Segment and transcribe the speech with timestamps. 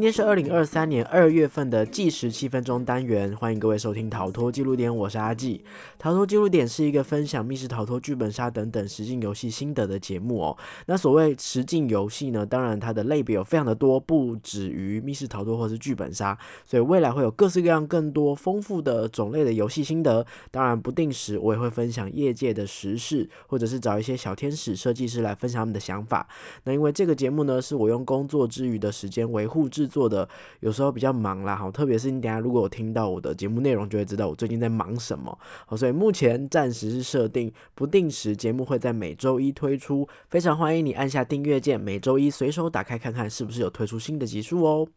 [0.00, 5.62] 今天是二零二三年二月份的计时七分钟单元，欢迎各位收听逃脱记录点，我是阿纪。
[5.98, 10.56] 逃脱记录点是一个分享密室逃脱、剧本杀等等实境游戏心得的节目哦。
[10.86, 20.24] 那所谓实境游戏呢，当然它的类别有非常的多，不止于密室逃脱或是剧本杀，所以未来会有各式各样更多丰富的种类的游戏心得。
[20.50, 26.26] 当然不定时我也会分享业界的时事，或者是找一些小天使设计师来分享他们的想法。
[26.64, 29.68] 那因为这个节目呢，是我用工作之余的时间维护。
[29.68, 30.26] 制做的
[30.60, 35.36] 有时候比较忙啦，好，特别是你等下如果有听到我的节目内容，就会知道我最近在忙什么。
[35.66, 44.88] 好，所以目前暂时是设定不定时节目会在每周一推出，非常欢迎你按下订阅键，每周一随手打开看看是不是有推出新的集数哦。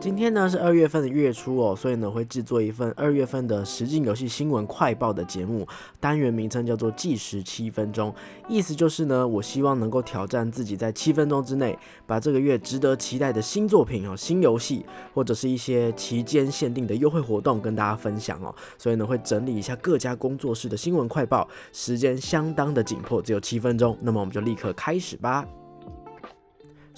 [0.00, 5.68] 今天呢是二月份的月初哦，所以呢会制作一份二月份的实境游戏新闻快报的节目，
[6.00, 8.12] 单元名称叫做计时七分钟，
[8.48, 25.46] 意思就是呢，我希望能够挑战自己在七分钟之内，把这个月值得期待的新作品哦、新游戏或者是一些期间限定的优惠活动跟大家分享哦，所以呢会整理一下各家工作室的新闻快报，时间相当的紧迫，只有七分钟，那么我们就立刻开始吧。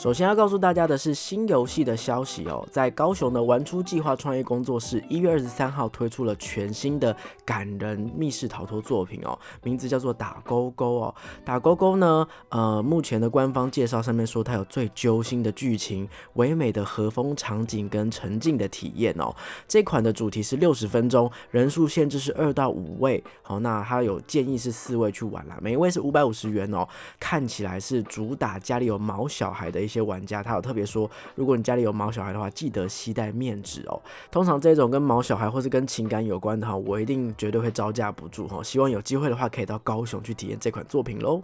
[0.02, 11.14] 首先要告诉大家的是新游戏的消息哦，在高雄的玩出计划创业工作室一月二十三号推出了全新的感人密室逃脱作品哦，名字叫做打勾勾哦。
[11.44, 19.32] 打勾勾呢，呃，目前的官方介绍上面说它有最揪心的剧情、唯美的和风场景跟沉浸的体验哦。
[19.68, 26.84] 这款的主题是六十分钟，人数限制是二到五位，好，那它有建议是四位去玩啦，每一位是五百五十元哦。
[27.20, 29.91] 看起来是主打家里有毛小孩的一。
[29.92, 34.00] 些玩家他有特别说，如果你家里有毛小孩的话，记得携带面纸哦。
[34.30, 38.62] 通常这种跟毛小孩或是跟情感有关的哈，我一定绝对会招架不住哈。
[38.62, 41.42] 希望有机会的话，可以到高雄去体验这款作品喽。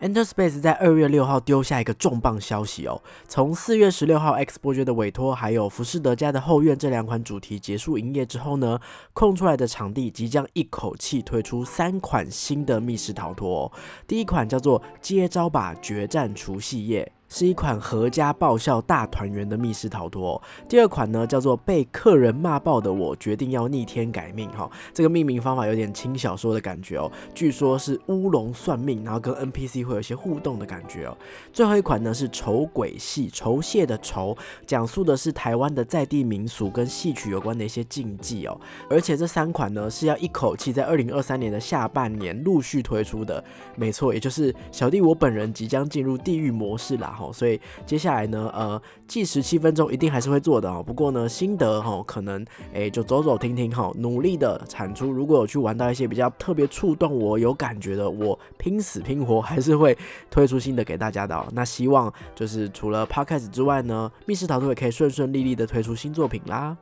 [0.00, 8.80] Enterspace 在二月六号丢下一个重磅消息哦，从四月十六号 X 伯爵的委托，还有浮士德家的后院这两款主题结束营业之后呢，
[9.12, 13.72] 空出来的场地即将一口气推出三款新的密室逃脱哦。
[14.06, 17.12] 第一款叫做接招吧决战除夕夜。
[17.30, 20.40] 是一款合家爆笑大团圆的密室逃脱。
[20.68, 24.50] 第二款呢，叫做被客人骂爆的我决定要逆天改命。
[24.50, 27.10] 哈，这个命名方法有点轻小说的感觉哦。
[27.32, 31.16] 据说是乌龙算命，然后跟 NPC 会有一些互动的感觉哦。
[31.52, 34.36] 最后一款呢是丑鬼戏，酬谢的酬，
[34.66, 38.60] 讲述的是台湾的在地民俗跟戏曲有关的一些禁忌哦。
[38.90, 43.42] 而且这三款呢是要一口气在二零二三年的下半年陆续推出的。
[43.76, 47.18] 没错，也就是小弟我本人即将进入地狱模式啦。
[47.20, 50.82] 哦，所以接下来呢，呃，计时七分钟一定还是会做的哦。
[50.84, 55.10] 不过呢，心得哈，可能哎就走走停停哈，努力的产出。
[55.10, 59.96] 如果有去玩到一些比较特别触动我有感觉的，我拼死拼活还是会
[60.30, 61.46] 推出新的给大家的。
[61.52, 66.76] 那希望就是除了 Podcast 之外呢，密室逃脱也可以顺顺利利的推出新作品啦。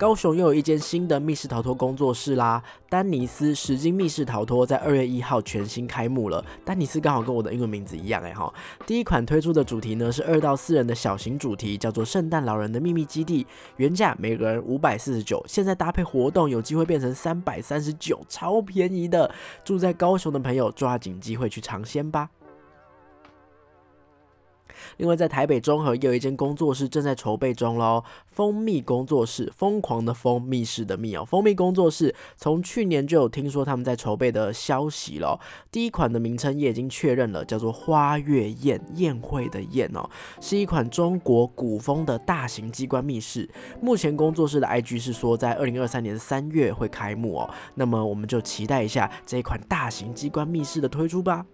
[0.00, 6.42] 高雄又有一间新的密室逃脱工作室啦，丹尼斯十金密室逃脱在二月一号全新开幕了。
[6.64, 8.50] 丹尼斯刚好跟我的英文名字一样哎哈。
[8.86, 13.46] 第一款推出的主题呢是二到四人的小型主题，叫做圣诞老人的秘密基地，
[13.76, 19.30] 原价每个人五百四十九，现在搭配活动有机会变成三百三十九，超便宜的。
[19.62, 22.30] 住在高雄的朋友抓紧机会去尝鲜吧。
[24.98, 28.02] 另外，在台北中和也有一间工作室正在筹备中喽。
[28.30, 31.24] 蜂蜜工作室，疯狂的蜂，密室的蜜哦。
[31.24, 35.38] 蜂蜜工作室从去年就有听说他们在筹备的消息了。
[35.70, 40.08] 第一款的名称也已经确认了，叫做花月宴，宴会的宴哦，
[40.40, 43.48] 是一款中国古风的大型机关密室。
[43.82, 47.50] 目前工作室的 IG 是说在二零二三年三月会开幕哦。
[47.74, 51.44] 那么我们就期待一下这一款大型机关密室的推出吧。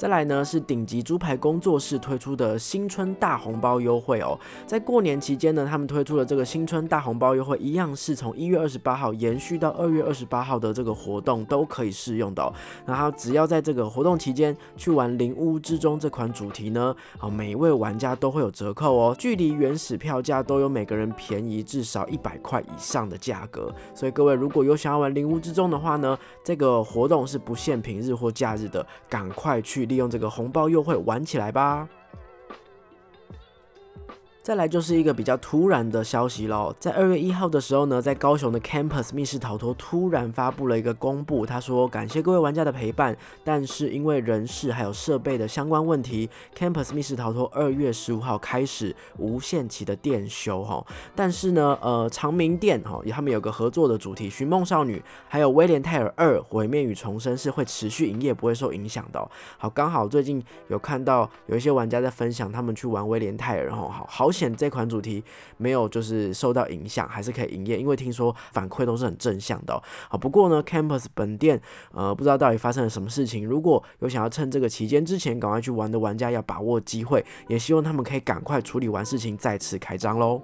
[0.00, 4.32] 再来呢是顶级猪排工作室推出的新春大红包优惠哦，
[4.66, 12.50] 在过年期间呢，他们推出了这个新春大红包优惠，一样是从一月二十八号延续到二月二十八号的这个活动都可以适用的哦。
[12.86, 23.70] 然后只要在这个活动期间去玩《灵屋之中》这款主题呢，啊，每一位玩家都会有折扣哦，距离原始票价都有每个人便宜至少一百块以上的价格。
[23.94, 29.86] 所以各位如果有想要玩《灵屋之中》的话呢，这个活动是不限平日或假日的，赶快去。
[29.90, 31.88] 利用这个红包优惠玩起来吧！
[34.42, 43.14] 再来就是一个比较突然的消息喽，在二月一号的时候呢，在高雄的 Campus 密室逃脱突然发布了一个公布，他说感谢各位玩家的陪伴，
[43.44, 50.82] 但是因为人事还有设备的相关问题，Campus 密室逃脱二月十五号开始无限期的店休哈。
[51.14, 54.98] 但是呢，呃，长明店哈，他们有个合作的主题《寻梦少女》，
[55.28, 59.30] 还有威廉泰尔二毁灭与重生是会持续营业，不会受影响的。
[59.58, 64.29] 好，刚好最近有看到有一些玩家在分享他们去玩威廉泰尔，哈，好好。
[64.30, 65.22] 险这款主题
[65.56, 69.82] 没有就是受到影响，还是可以营业，因为听说反馈都是很正向的。
[70.08, 71.60] 好，不过呢，Campus 本店
[71.92, 73.46] 呃不知道到底发生了什么事情。
[73.46, 80.40] 如果有想要趁这个期间之前赶快去玩的玩家，要把握机会，也希望他们可以赶快处理完事情，再次开张喽。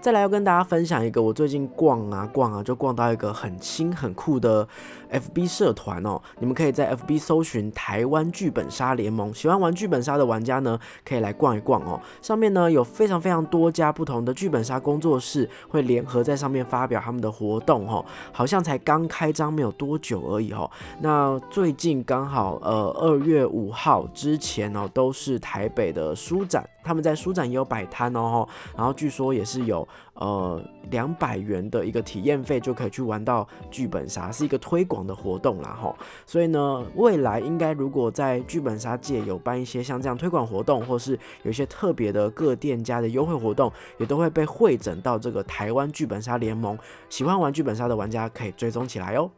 [0.00, 4.66] 再来要跟大家分享一个，我最近逛啊逛啊，就逛到一个很新很酷的
[5.10, 6.22] FB 社团哦。
[6.38, 12.00] 你们可以在 FB 搜寻台湾剧本杀联盟，喜欢玩剧本杀的玩家呢，可以来逛一逛哦。
[12.22, 18.04] 上面呢有非常非常多家不同的剧本杀工作室会联合在上面发表他们的活动哦。
[18.30, 20.70] 好像才刚开张没有多久而已哦。
[21.00, 28.46] 那最近刚好呃二月五号之前哦，都是台北的书展，他们在书展也有摆摊哦。
[28.76, 29.85] 然后据说也是有。
[30.14, 35.94] 呃，两百元的一个体验费就可以去玩到剧本杀，是一个推广的活动啦哈。
[36.24, 46.78] 所以呢，未来应该如果在剧本杀界有办一些像这样推广活动，或是有一些特别的各店家的优惠活动，也都会被会诊到这个台湾剧本杀联盟。
[47.08, 49.30] 喜欢玩剧本杀的玩家可以追踪起来哦。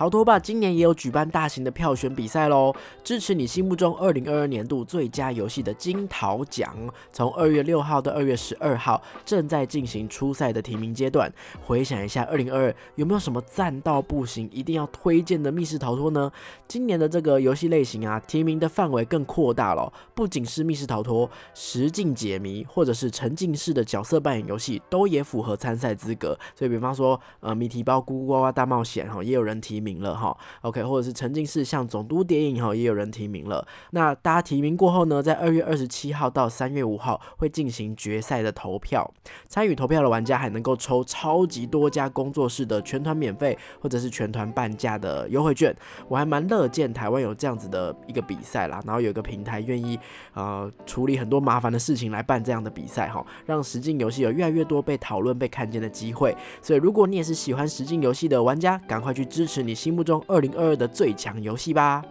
[0.00, 2.74] 逃脱吧今年也有举办大型的票选比赛喽，
[3.04, 6.74] 支持你心目中二零二二年度最佳游戏的金桃奖，
[7.12, 11.30] 从二月六号到二月十二号正在进行初赛的提名阶段。
[11.60, 16.32] 回想一下二零二二有没有什么赞到不行、一定要推荐的密室逃脱呢？
[16.66, 26.38] 今年的这个游戏类型啊，提名的范围更扩大了，不仅是密室逃脱、实境解谜或者是沉浸式的角色扮演游戏，都也符合参赛资格。
[26.54, 29.89] 所以，比方说呃谜题包、咕咕呱呱大冒险哈，也有人提名。
[29.90, 33.66] 名了哈，OK，或者是沉浸式像总督电影哈，也有人提名了。
[33.90, 39.12] 那大家提名过后呢，在二月二十七号到三月五号会进行决赛的投票。
[39.48, 45.74] 参与投票的玩家还能够抽超级多家工作室的全团免费或者是全团半价的优惠券。
[46.06, 49.98] 我还蛮乐见台湾有这样子的一个比赛啦，然后有个平台愿意
[50.34, 56.36] 呃处理很多麻烦的事情来办这样的比赛哈，让实境游戏有越来越多被讨论、被看见的机会。
[56.62, 59.70] 所以如果你也是喜欢实境游戏的玩家，赶快去支持你。
[59.80, 62.04] 心目中二零二二的最强游戏吧。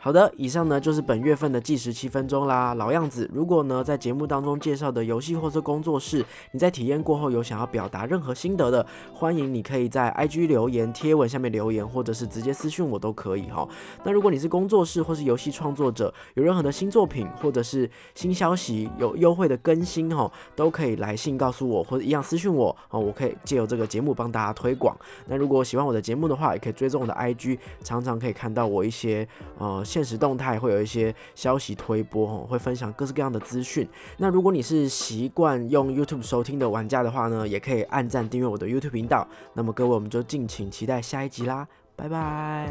[0.00, 2.72] 好的，以上呢就是本月份的计时七分钟啦。
[2.74, 13.68] 老样子，如果呢在节目当中介绍的游戏或是工作室，你在体验过后有想要表达任何心得的，欢迎你可以在 IG 留言、贴文下面留言，或者是直接私讯我都可以哈。
[14.04, 24.96] 那如果你是工作室或是游戏创作者，有任何的新作品或者是新消息、有优惠的更新哈，都可以来信告诉我，或者一样私讯我哦，我可以借由这个节目帮大家推广。
[25.26, 29.26] 那如果喜欢我的节目的话，也可以追踪我的 IG，常常可以看到我一些
[29.58, 29.84] 呃。
[29.88, 33.88] 现实动态会有一些消息推播，会分享各式各样的资讯。
[34.18, 39.26] 那如果你是习惯用 YouTube 收听的玩家的话呢，也可以按赞订阅我的 YouTube 频道。
[39.54, 42.70] 那么各位，我们就敬请期待下一集啦，拜拜。